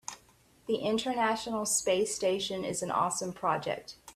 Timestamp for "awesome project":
2.89-3.97